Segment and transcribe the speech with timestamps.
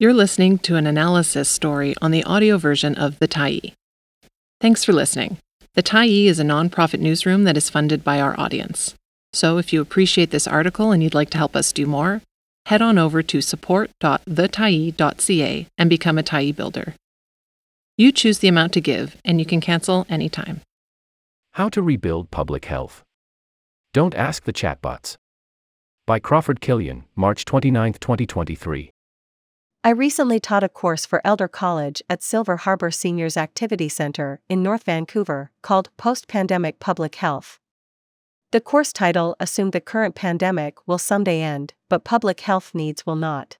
[0.00, 3.72] You're listening to an analysis story on the audio version of The Tyee.
[4.60, 5.38] Thanks for listening.
[5.74, 8.94] The Tyee is a nonprofit newsroom that is funded by our audience.
[9.32, 12.22] So if you appreciate this article and you'd like to help us do more,
[12.66, 16.94] head on over to support.thetyee.ca and become a Tyee builder.
[17.96, 20.60] You choose the amount to give, and you can cancel anytime.
[21.54, 23.02] How to Rebuild Public Health.
[23.92, 25.16] Don't Ask the Chatbots.
[26.06, 28.92] By Crawford Kilian, March 29, 2023.
[29.88, 34.62] I recently taught a course for Elder College at Silver Harbor Seniors Activity Center in
[34.62, 37.58] North Vancouver called Post Pandemic Public Health.
[38.52, 43.16] The course title assumed the current pandemic will someday end, but public health needs will
[43.16, 43.56] not.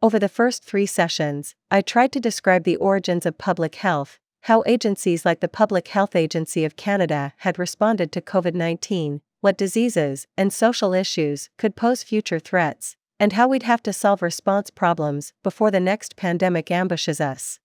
[0.00, 4.62] Over the first three sessions, I tried to describe the origins of public health, how
[4.64, 10.26] agencies like the Public Health Agency of Canada had responded to COVID 19, what diseases
[10.38, 15.32] and social issues could pose future threats, and how we'd have to solve response problems
[15.42, 17.58] before the next pandemic ambushes us.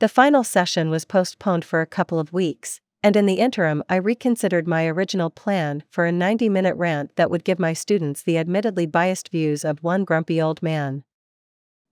[0.00, 3.96] The final session was postponed for a couple of weeks, and in the interim, I
[3.96, 8.38] reconsidered my original plan for a 90 minute rant that would give my students the
[8.38, 11.04] admittedly biased views of one grumpy old man.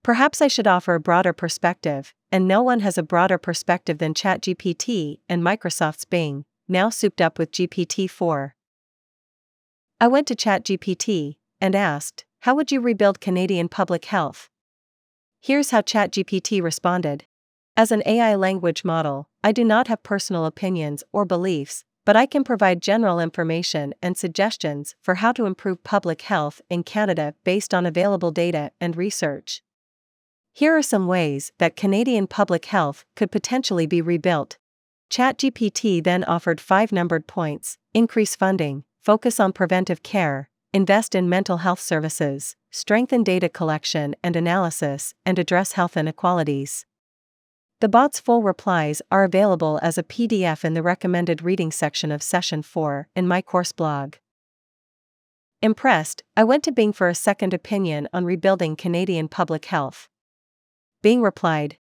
[0.03, 4.13] Perhaps I should offer a broader perspective, and no one has a broader perspective than
[4.13, 8.55] ChatGPT and Microsoft's Bing, now souped up with GPT 4.
[10.01, 14.49] I went to ChatGPT, and asked, How would you rebuild Canadian public health?
[15.39, 17.23] Here's how ChatGPT responded
[17.77, 22.25] As an AI language model, I do not have personal opinions or beliefs, but I
[22.25, 27.73] can provide general information and suggestions for how to improve public health in Canada based
[27.73, 29.63] on available data and research.
[30.51, 34.57] Here are some ways that Canadian public health could potentially be rebuilt.
[35.09, 41.57] ChatGPT then offered five numbered points increase funding, focus on preventive care, invest in mental
[41.57, 46.85] health services, strengthen data collection and analysis, and address health inequalities.
[47.79, 52.23] The bot's full replies are available as a PDF in the recommended reading section of
[52.23, 54.15] Session 4 in my course blog.
[55.61, 60.09] Impressed, I went to Bing for a second opinion on rebuilding Canadian public health.
[61.01, 61.77] Bing replied,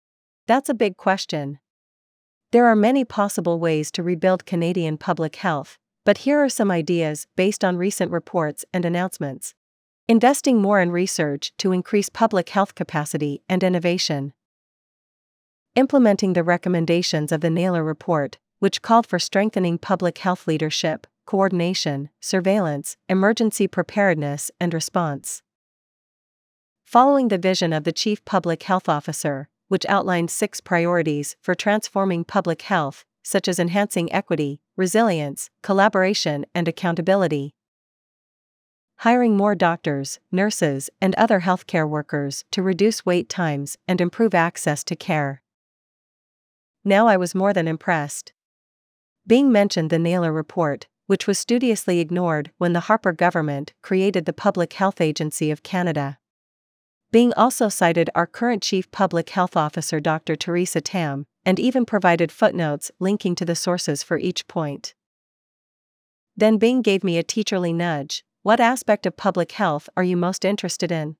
[0.46, 1.60] That's a big question.
[2.50, 7.26] There are many possible ways to rebuild Canadian public health, but here are some ideas
[7.36, 9.54] based on recent reports and announcements.
[10.08, 14.32] Investing more in research to increase public health capacity and innovation.
[15.76, 22.10] Implementing the recommendations of the Naylor Report, which called for strengthening public health leadership, coordination,
[22.20, 25.42] surveillance, emergency preparedness, and response.
[26.84, 32.24] Following the vision of the Chief Public Health Officer, which outlined six priorities for transforming
[32.24, 37.54] public health, such as enhancing equity, resilience, collaboration, and accountability.
[38.98, 44.84] Hiring more doctors, nurses, and other healthcare workers to reduce wait times and improve access
[44.84, 45.42] to care.
[46.84, 48.32] Now I was more than impressed.
[49.26, 54.32] Bing mentioned the Naylor Report, which was studiously ignored when the Harper government created the
[54.32, 56.18] Public Health Agency of Canada.
[57.10, 60.34] Bing also cited our current Chief Public Health Officer Dr.
[60.34, 64.94] Theresa Tam, and even provided footnotes linking to the sources for each point.
[66.36, 70.44] Then Bing gave me a teacherly nudge What aspect of public health are you most
[70.44, 71.16] interested in?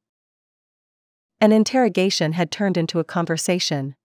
[1.41, 3.97] An interrogation had turned into a conversation.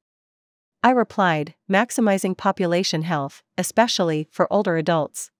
[0.83, 5.31] I replied, maximizing population health, especially for older adults.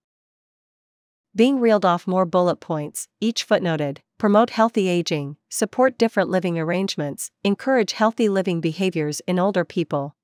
[1.35, 7.29] Bing reeled off more bullet points, each footnoted promote healthy aging, support different living arrangements,
[7.43, 10.16] encourage healthy living behaviors in older people.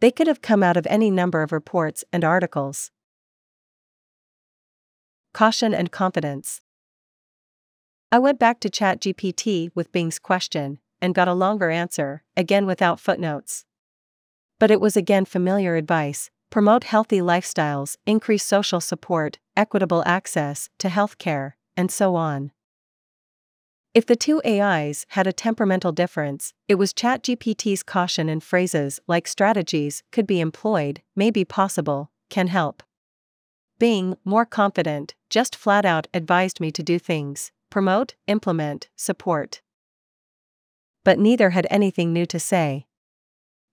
[0.00, 2.90] They could have come out of any number of reports and articles.
[5.34, 6.60] Caution and confidence.
[8.10, 13.00] I went back to ChatGPT with Bing's question and got a longer answer, again without
[13.00, 13.64] footnotes.
[14.58, 20.88] But it was again familiar advice promote healthy lifestyles, increase social support, equitable access to
[20.88, 22.52] healthcare, and so on.
[23.94, 29.26] If the two AIs had a temperamental difference, it was ChatGPT's caution and phrases like
[29.26, 32.82] strategies could be employed, may be possible, can help.
[33.78, 39.60] Bing, more confident, just flat out advised me to do things promote, implement, support.
[41.04, 42.86] But neither had anything new to say.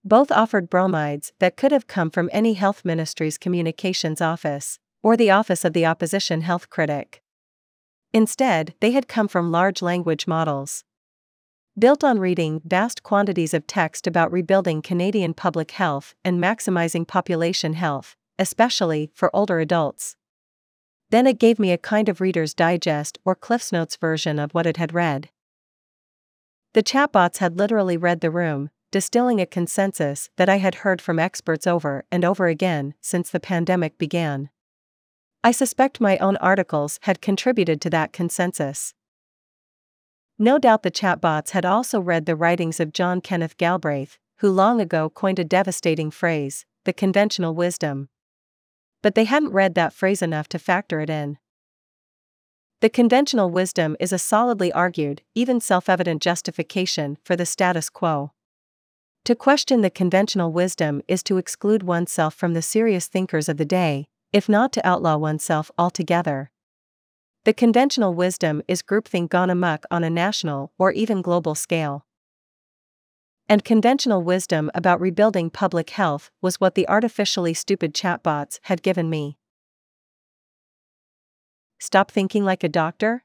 [0.03, 5.31] Both offered bromides that could have come from any health ministry's communications office, or the
[5.31, 7.23] office of the opposition health critic.
[8.15, 10.85] Instead, they had come from large language models.
[11.77, 17.73] Built on reading vast quantities of text about rebuilding Canadian public health and maximizing population
[17.73, 20.15] health, especially for older adults.
[21.09, 24.77] Then it gave me a kind of Reader's Digest or CliffsNotes version of what it
[24.77, 25.29] had read.
[26.73, 31.19] The chatbots had literally read the room, distilling a consensus that I had heard from
[31.19, 34.51] experts over and over again since the pandemic began.
[35.45, 38.95] I suspect my own articles had contributed to that consensus.
[40.39, 44.81] No doubt the chatbots had also read the writings of John Kenneth Galbraith, who long
[44.81, 48.09] ago coined a devastating phrase, the conventional wisdom.
[49.03, 51.37] But they hadn't read that phrase enough to factor it in.
[52.81, 58.31] The conventional wisdom is a solidly argued, even self evident justification for the status quo.
[59.25, 63.63] To question the conventional wisdom is to exclude oneself from the serious thinkers of the
[63.65, 66.51] day, if not to outlaw oneself altogether.
[67.45, 72.05] The conventional wisdom is groupthink gone amuck on a national or even global scale.
[73.47, 79.09] And conventional wisdom about rebuilding public health was what the artificially stupid chatbots had given
[79.09, 79.37] me.
[81.79, 83.23] Stop thinking like a doctor?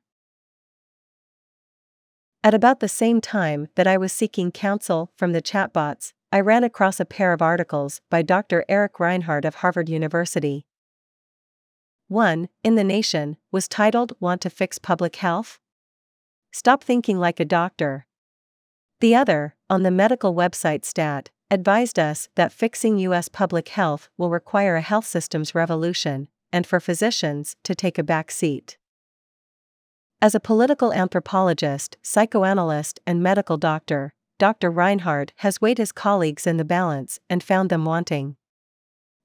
[2.45, 6.62] At about the same time that I was seeking counsel from the chatbots, I ran
[6.62, 8.65] across a pair of articles by Dr.
[8.69, 10.67] Eric Reinhart of Harvard University.
[12.11, 15.61] One, in The Nation, was titled Want to Fix Public Health?
[16.51, 18.05] Stop Thinking Like a Doctor.
[18.99, 23.29] The other, on the medical website STAT, advised us that fixing U.S.
[23.29, 28.33] public health will require a health systems revolution, and for physicians to take a back
[28.33, 28.77] seat.
[30.21, 34.69] As a political anthropologist, psychoanalyst, and medical doctor, Dr.
[34.69, 38.35] Reinhart has weighed his colleagues in the balance and found them wanting.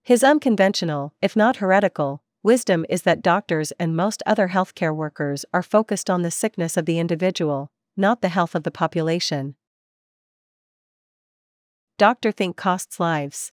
[0.04, 5.64] His unconventional, if not heretical, wisdom is that doctors and most other healthcare workers are
[5.64, 9.56] focused on the sickness of the individual, not the health of the population.
[11.98, 13.52] Doctor think costs lives.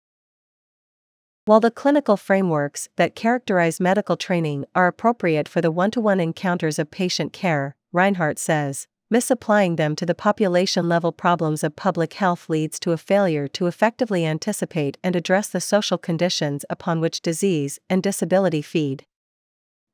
[1.46, 6.20] While the clinical frameworks that characterize medical training are appropriate for the one to one
[6.20, 12.14] encounters of patient care, Reinhart says, misapplying them to the population level problems of public
[12.14, 17.22] health leads to a failure to effectively anticipate and address the social conditions upon which
[17.22, 19.06] disease and disability feed.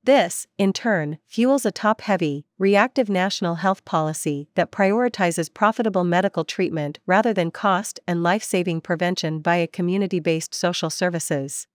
[0.04, 6.46] This, in turn, fuels a top heavy, reactive national health policy that prioritizes profitable medical
[6.46, 11.68] treatment rather than cost and life saving prevention via community based social services.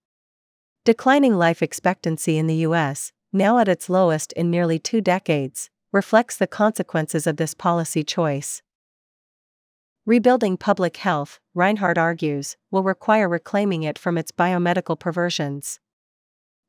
[0.85, 6.37] Declining life expectancy in the U.S., now at its lowest in nearly two decades, reflects
[6.37, 8.62] the consequences of this policy choice.
[10.05, 15.79] Rebuilding public health, Reinhart argues, will require reclaiming it from its biomedical perversions.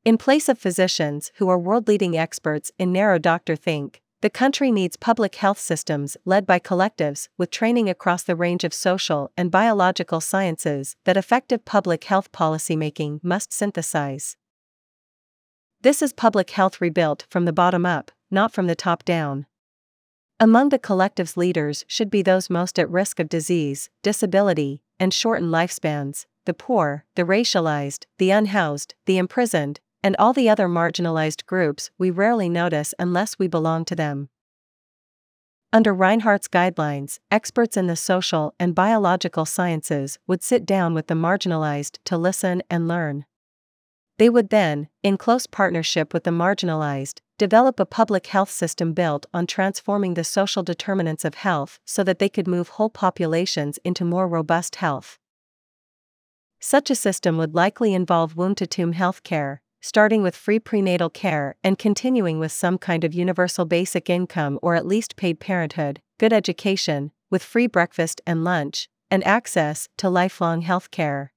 [0.05, 4.71] In place of physicians who are world leading experts in narrow doctor think, the country
[4.71, 9.49] needs public health systems led by collectives with training across the range of social and
[9.49, 14.37] biological sciences that effective public health policymaking must synthesize.
[15.81, 19.45] This is public health rebuilt from the bottom up, not from the top down.
[20.39, 25.53] Among the collective's leaders should be those most at risk of disease, disability, and shortened
[25.53, 31.89] lifespans the poor, the racialized, the unhoused, the imprisoned, and all the other marginalized groups
[31.97, 34.27] we rarely notice unless we belong to them.
[35.71, 41.15] Under Reinhart's guidelines, experts in the social and biological sciences would sit down with the
[41.15, 43.25] marginalized to listen and learn.
[44.19, 49.25] They would then, in close partnership with the marginalized, develop a public health system built
[49.33, 54.05] on transforming the social determinants of health so that they could move whole populations into
[54.05, 55.19] more robust health.
[56.61, 61.57] Such a system would likely involve womb to tomb healthcare, starting with free prenatal care
[61.65, 66.31] and continuing with some kind of universal basic income or at least paid parenthood, good
[66.31, 71.33] education, with free breakfast and lunch, and access to lifelong health care.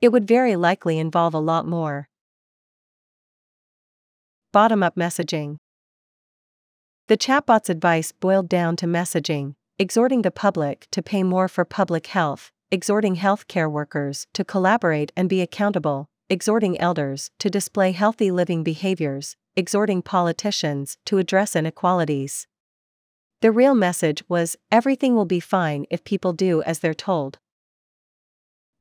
[0.00, 2.08] It would very likely involve a lot more.
[4.50, 5.58] Bottom up messaging.
[7.08, 12.06] The chatbot's advice boiled down to messaging, exhorting the public to pay more for public
[12.06, 18.64] health, exhorting healthcare workers to collaborate and be accountable, exhorting elders to display healthy living
[18.64, 22.46] behaviors, exhorting politicians to address inequalities.
[23.42, 27.38] The real message was everything will be fine if people do as they're told.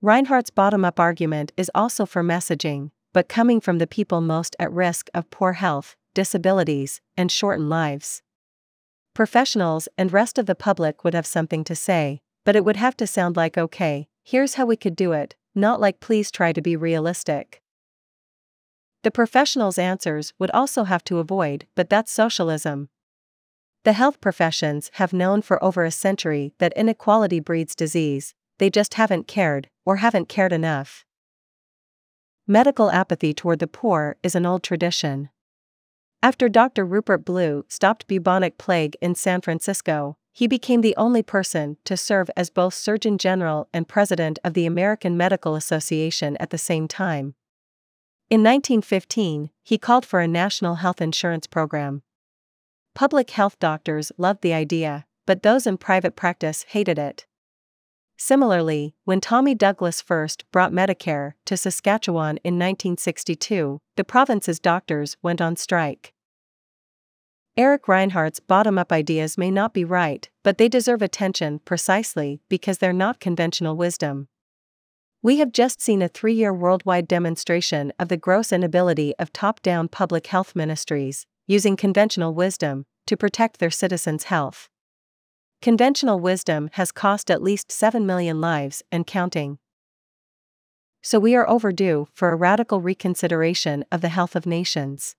[0.01, 4.71] Reinhart's bottom up argument is also for messaging, but coming from the people most at
[4.71, 8.21] risk of poor health, disabilities, and shortened lives.
[9.15, 12.95] Professionals and rest of the public would have something to say, but it would have
[12.95, 16.61] to sound like okay, here's how we could do it, not like please try to
[16.61, 17.63] be realistic.
[19.01, 22.89] The professionals' answers would also have to avoid, but that's socialism.
[23.83, 28.93] The health professions have known for over a century that inequality breeds disease, they just
[28.93, 31.03] haven't cared, or haven't cared enough.
[32.49, 35.27] Medical apathy toward the poor is an old tradition.
[36.23, 36.85] After Dr.
[36.85, 42.29] Rupert Blue stopped bubonic plague in San Francisco, he became the only person to serve
[42.37, 47.35] as both Surgeon General and President of the American Medical Association at the same time.
[48.29, 52.01] In 1915, he called for a national health insurance program.
[52.95, 57.25] Public health doctors loved the idea, but those in private practice hated it.
[58.17, 65.39] Similarly, when Tommy Douglas first brought Medicare to Saskatchewan in 1962, the province's doctors went
[65.39, 66.13] on strike.
[67.55, 72.79] Eric Reinhart's bottom up ideas may not be right, but they deserve attention precisely because
[72.79, 74.27] they're not conventional wisdom.
[75.21, 79.61] We have just seen a three year worldwide demonstration of the gross inability of top
[79.61, 84.69] down public health ministries, using conventional wisdom, to protect their citizens' health.
[85.61, 89.59] Conventional wisdom has cost at least 7 million lives and counting.
[91.01, 95.15] So we are overdue for a radical reconsideration of the health of nations.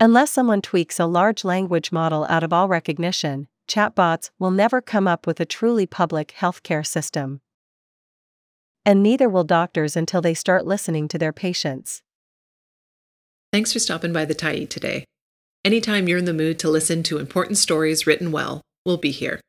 [0.00, 5.08] Unless someone tweaks a large language model out of all recognition, chatbots will never come
[5.08, 7.40] up with a truly public healthcare system
[8.86, 12.02] and neither will doctors until they start listening to their patients.
[13.52, 15.04] Thanks for stopping by the Tyee today.
[15.64, 19.40] Anytime you're in the mood to listen to important stories written well, we'll be here.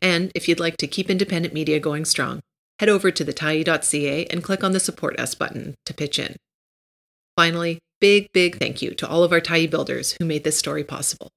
[0.00, 2.40] And if you'd like to keep independent media going strong,
[2.78, 6.36] head over to thetyee.ca and click on the Support Us button to pitch in.
[7.36, 10.84] Finally, big, big thank you to all of our Tyee builders who made this story
[10.84, 11.30] possible.